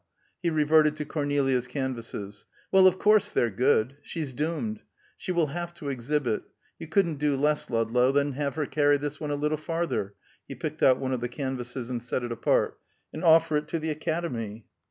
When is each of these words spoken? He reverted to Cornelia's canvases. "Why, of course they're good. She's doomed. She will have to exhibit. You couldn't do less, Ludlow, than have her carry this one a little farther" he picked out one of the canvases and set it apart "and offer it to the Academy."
He 0.41 0.49
reverted 0.49 0.95
to 0.95 1.05
Cornelia's 1.05 1.67
canvases. 1.67 2.47
"Why, 2.71 2.79
of 2.87 2.97
course 2.97 3.29
they're 3.29 3.51
good. 3.51 3.97
She's 4.01 4.33
doomed. 4.33 4.81
She 5.15 5.31
will 5.31 5.49
have 5.53 5.75
to 5.75 5.89
exhibit. 5.89 6.41
You 6.79 6.87
couldn't 6.87 7.17
do 7.19 7.35
less, 7.37 7.69
Ludlow, 7.69 8.11
than 8.11 8.31
have 8.31 8.55
her 8.55 8.65
carry 8.65 8.97
this 8.97 9.19
one 9.19 9.29
a 9.29 9.35
little 9.35 9.59
farther" 9.59 10.15
he 10.47 10.55
picked 10.55 10.81
out 10.81 10.97
one 10.97 11.13
of 11.13 11.21
the 11.21 11.29
canvases 11.29 11.91
and 11.91 12.01
set 12.01 12.23
it 12.23 12.31
apart 12.31 12.79
"and 13.13 13.23
offer 13.23 13.55
it 13.57 13.67
to 13.67 13.77
the 13.77 13.91
Academy." 13.91 14.65